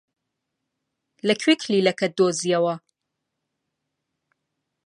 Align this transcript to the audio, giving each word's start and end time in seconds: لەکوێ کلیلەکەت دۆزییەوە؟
لەکوێ 1.27 1.53
کلیلەکەت 1.61 2.11
دۆزییەوە؟ 2.19 2.75